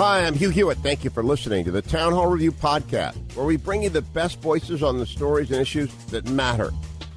[0.00, 0.78] Hi, I'm Hugh Hewitt.
[0.78, 4.00] Thank you for listening to the Town Hall Review Podcast, where we bring you the
[4.00, 6.72] best voices on the stories and issues that matter.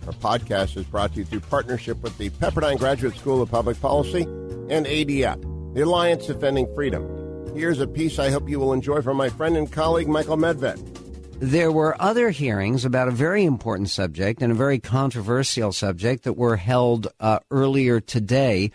[0.05, 3.79] Our podcast is brought to you through partnership with the Pepperdine Graduate School of Public
[3.79, 7.55] Policy and ADF, the Alliance Defending Freedom.
[7.55, 11.39] Here's a piece I hope you will enjoy from my friend and colleague Michael Medved.
[11.39, 16.33] There were other hearings about a very important subject and a very controversial subject that
[16.33, 18.71] were held uh, earlier today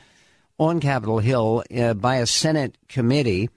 [0.59, 3.51] on Capitol Hill uh, by a Senate committee.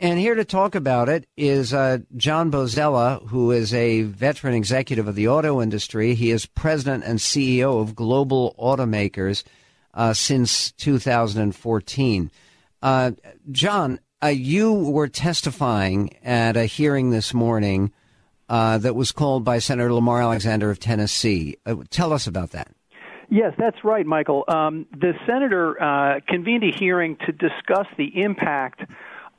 [0.00, 5.08] And here to talk about it is uh, John Bozzella, who is a veteran executive
[5.08, 6.14] of the auto industry.
[6.14, 9.42] He is president and CEO of Global Automakers
[9.94, 12.30] uh, since 2014.
[12.80, 13.10] Uh,
[13.50, 17.92] John, uh, you were testifying at a hearing this morning
[18.48, 21.56] uh, that was called by Senator Lamar Alexander of Tennessee.
[21.66, 22.68] Uh, tell us about that.
[23.30, 24.44] Yes, that's right, Michael.
[24.46, 28.82] Um, the senator convened a hearing to discuss the impact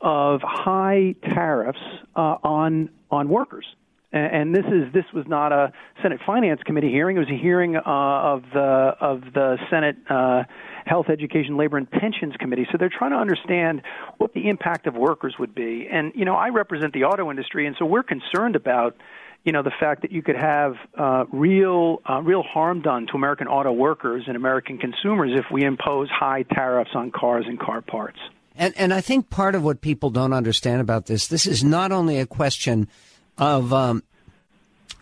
[0.02, 1.80] of high tariffs
[2.16, 3.66] uh, on on workers.
[4.12, 7.18] And this is this was not a Senate Finance Committee hearing.
[7.18, 10.46] It was a hearing uh, of the of the Senate uh,
[10.86, 12.66] Health, Education, Labor, and Pensions Committee.
[12.72, 13.84] So they're trying to understand
[14.18, 15.88] what the impact of workers would be.
[15.92, 18.98] And you know, I represent the auto industry, and so we're concerned about
[19.44, 23.14] you know the fact that you could have uh, real uh, real harm done to
[23.14, 27.84] American auto workers and American consumers if we impose high tariffs on cars and car
[27.84, 28.18] parts.
[28.60, 31.94] And, and I think part of what people don't understand about this, this is not
[31.94, 32.90] only a question
[33.38, 34.04] of um,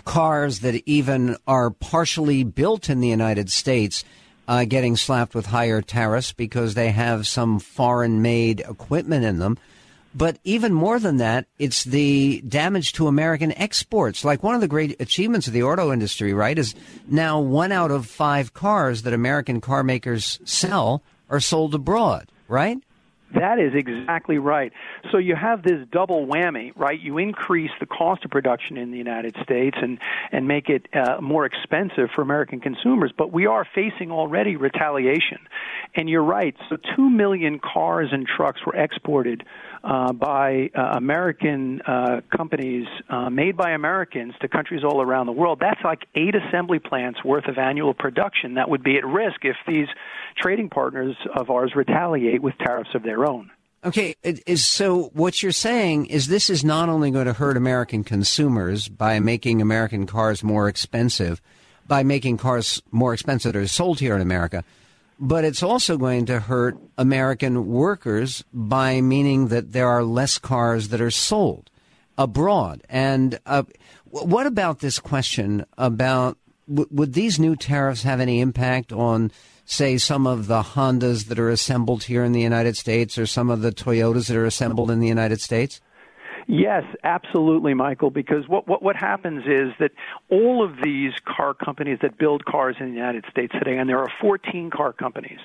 [0.05, 4.03] cars that even are partially built in the United States
[4.47, 9.57] uh, getting slapped with higher tariffs because they have some foreign made equipment in them.
[10.13, 14.23] But even more than that, it's the damage to American exports.
[14.23, 16.75] Like one of the great achievements of the auto industry, right, is
[17.07, 22.77] now one out of five cars that American car makers sell are sold abroad, right?
[23.33, 24.71] That is exactly right.
[25.11, 26.99] So you have this double whammy, right?
[26.99, 29.99] You increase the cost of production in the United States and
[30.31, 35.39] and make it uh, more expensive for American consumers, but we are facing already retaliation.
[35.95, 36.55] And you're right.
[36.69, 39.43] So 2 million cars and trucks were exported
[39.83, 45.31] uh, by uh, American uh, companies uh, made by Americans to countries all around the
[45.31, 45.59] world.
[45.61, 49.55] That's like eight assembly plants worth of annual production that would be at risk if
[49.67, 49.87] these
[50.37, 53.51] trading partners of ours retaliate with tariffs of their own.
[53.83, 58.03] Okay, is, so what you're saying is this is not only going to hurt American
[58.03, 61.41] consumers by making American cars more expensive,
[61.87, 64.63] by making cars more expensive that are sold here in America,
[65.19, 70.89] but it's also going to hurt American workers by meaning that there are less cars
[70.89, 71.69] that are sold
[72.17, 72.83] abroad.
[72.89, 73.63] And uh,
[74.05, 79.31] what about this question about w- would these new tariffs have any impact on,
[79.67, 83.49] say, some of the Hondas that are assembled here in the United States or some
[83.49, 85.81] of the Toyotas that are assembled in the United States?
[86.49, 88.09] Yes, absolutely, Michael.
[88.09, 89.91] Because what, what what happens is that
[90.29, 93.99] all of these car companies that build cars in the United States today, and there
[93.99, 95.39] are 14 car companies,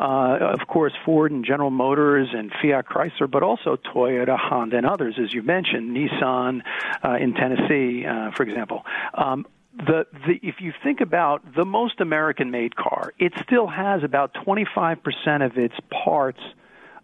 [0.00, 4.86] uh, of course, Ford and General Motors and Fiat Chrysler, but also Toyota, Honda, and
[4.86, 6.62] others, as you mentioned, Nissan
[7.04, 8.84] uh, in Tennessee, uh, for example.
[9.14, 9.46] Um,
[9.78, 14.34] the, the if you think about the most American made car, it still has about
[14.34, 15.74] 25% of its
[16.04, 16.40] parts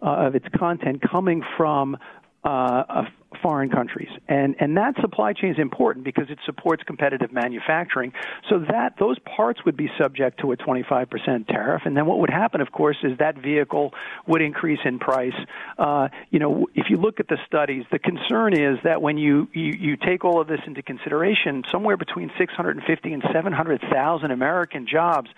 [0.01, 1.97] uh, of its content coming from
[2.45, 3.03] uh,
[3.41, 4.09] foreign countries.
[4.27, 8.13] And, and that supply chain is important because it supports competitive manufacturing.
[8.49, 11.81] So that those parts would be subject to a 25% tariff.
[11.85, 13.93] And then what would happen, of course, is that vehicle
[14.27, 15.33] would increase in price.
[15.77, 19.47] Uh, you know, if you look at the studies, the concern is that when you,
[19.53, 25.29] you, you take all of this into consideration, somewhere between 650 and 700,000 American jobs,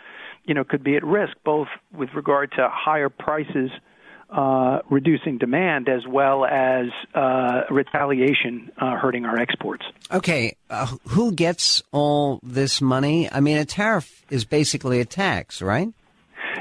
[0.44, 3.72] you know, could be at risk, both with regard to higher prices–
[4.30, 9.86] uh, reducing demand as well as uh, retaliation uh, hurting our exports.
[10.12, 13.32] Okay, uh, who gets all this money?
[13.32, 15.90] I mean, a tariff is basically a tax, right?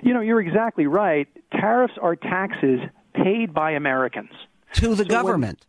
[0.02, 1.26] You know, you're exactly right.
[1.52, 2.80] Tariffs are taxes
[3.14, 4.30] paid by Americans
[4.74, 5.64] to the so government.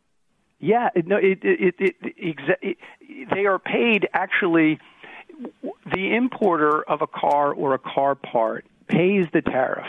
[0.60, 1.98] When, yeah, no, it, it, it,
[2.62, 2.78] it,
[3.34, 4.80] they are paid actually.
[5.94, 9.86] The importer of a car or a car part pays the tariff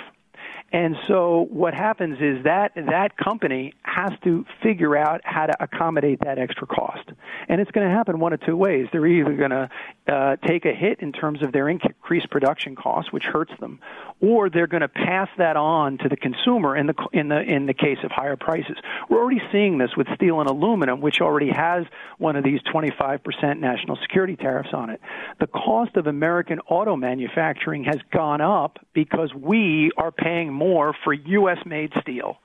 [0.71, 6.21] And so what happens is that that company has to figure out how to accommodate
[6.25, 7.09] that extra cost.
[7.49, 8.87] And it's going to happen one of two ways.
[8.93, 9.71] They're either going to
[10.07, 13.81] uh, take a hit in terms of their increased production costs, which hurts them,
[14.21, 17.67] or they're going to pass that on to the consumer in the in the in
[17.67, 18.77] the case of higher prices.
[19.09, 21.85] We're already seeing this with steel and aluminum, which already has
[22.19, 25.01] one of these 25% national security tariffs on it.
[25.41, 31.13] The cost of American auto manufacturing has gone up because we are paying more for
[31.13, 31.59] U.S.
[31.65, 32.39] made steel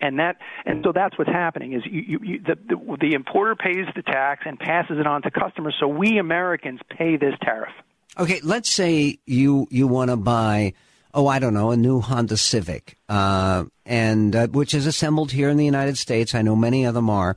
[0.00, 0.36] and that
[0.66, 4.02] and so that's what's happening is you, you, you, the, the the importer pays the
[4.02, 7.72] tax and passes it on to customers so we Americans pay this tariff
[8.18, 10.72] okay let's say you you want to buy
[11.14, 12.96] oh I don't know a new Honda Civic.
[13.08, 16.34] Uh, and uh, which is assembled here in the United States.
[16.34, 17.36] I know many of them are.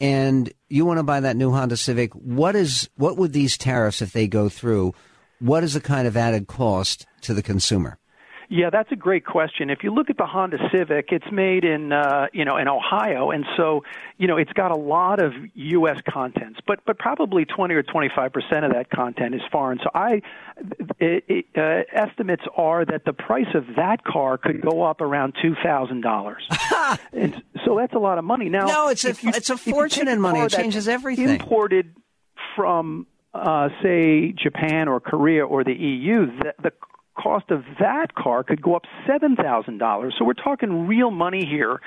[0.00, 2.12] And you want to buy that new Honda Civic.
[2.14, 4.94] What is what would these tariffs if they go through
[5.40, 7.98] what is the kind of added cost to the consumer
[8.52, 9.70] yeah, that's a great question.
[9.70, 13.30] If you look at the Honda Civic, it's made in uh, you know in Ohio,
[13.30, 13.84] and so
[14.18, 16.00] you know it's got a lot of U.S.
[16.08, 19.78] contents, but but probably 20 or 25 percent of that content is foreign.
[19.84, 20.22] So I
[20.98, 25.34] it, it, uh, estimates are that the price of that car could go up around
[25.40, 26.42] two thousand dollars.
[27.66, 28.48] So that's a lot of money.
[28.48, 30.40] Now, no, it's a you, it's a fortune in money.
[30.40, 31.28] It changes everything.
[31.28, 31.94] Imported
[32.56, 36.72] from uh, say Japan or Korea or the EU, the, the
[37.22, 40.14] cost of that car could go up seven thousand dollars.
[40.18, 41.80] So we're talking real money here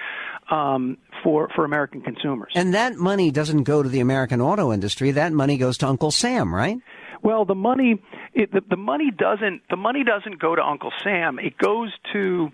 [0.51, 2.51] um, for for American consumers.
[2.55, 5.11] And that money doesn't go to the American auto industry.
[5.11, 6.77] That money goes to Uncle Sam, right?
[7.21, 8.01] Well, the money
[8.33, 11.39] it, the, the money doesn't the money doesn't go to Uncle Sam.
[11.39, 12.49] It goes to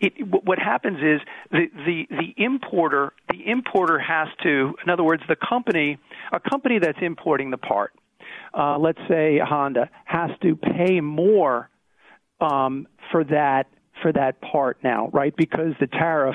[0.00, 0.14] it,
[0.44, 1.20] what happens is
[1.50, 5.98] the, the, the importer the importer has to in other words the company
[6.32, 7.92] a company that's importing the part
[8.52, 11.70] uh, let's say Honda has to pay more
[12.42, 13.68] um, for that
[14.02, 15.34] for that part now, right?
[15.36, 16.34] Because the tariff.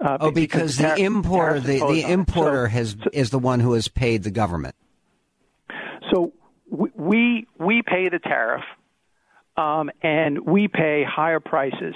[0.00, 3.38] Uh, oh, because, because the, tar- importer the, the importer so, has so, is the
[3.38, 4.74] one who has paid the government.
[6.10, 6.32] So
[6.70, 8.62] we we pay the tariff,
[9.56, 11.94] um, and we pay higher prices.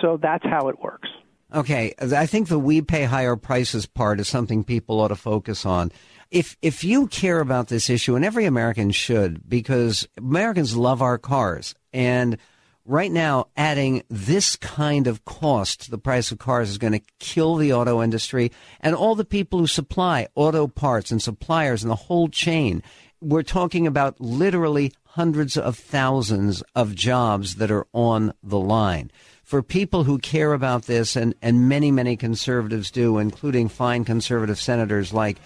[0.00, 1.08] So that's how it works.
[1.54, 5.66] Okay, I think the we pay higher prices part is something people ought to focus
[5.66, 5.92] on.
[6.30, 11.18] If if you care about this issue, and every American should, because Americans love our
[11.18, 12.38] cars, and
[12.84, 17.02] right now, adding this kind of cost to the price of cars is going to
[17.18, 21.90] kill the auto industry and all the people who supply auto parts and suppliers and
[21.90, 22.82] the whole chain.
[23.20, 29.10] We're talking about literally hundreds of thousands of jobs that are on the line.
[29.44, 34.58] For people who care about this, and, and many, many conservatives do, including fine conservative
[34.58, 35.36] senators like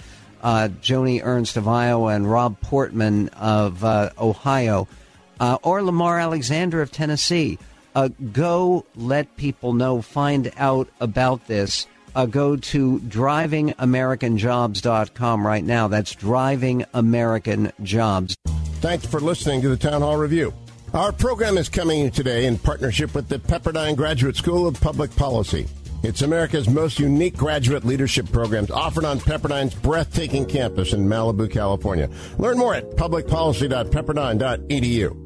[0.42, 4.86] uh, Joni Ernst of Iowa and Rob Portman of uh, Ohio,
[5.40, 7.58] uh, or Lamar Alexander of Tennessee.
[7.94, 11.86] Uh, go let people know, find out about this.
[12.14, 15.88] Uh, go to drivingAmericanJobs.com right now.
[15.88, 18.36] That's Driving American Jobs.
[18.80, 20.52] Thanks for listening to the Town Hall Review.
[20.94, 25.66] Our program is coming today in partnership with the Pepperdine Graduate School of Public Policy.
[26.02, 32.08] It's America's most unique graduate leadership programs offered on Pepperdine's breathtaking campus in Malibu, California.
[32.38, 35.25] Learn more at publicpolicy.pepperdine.edu.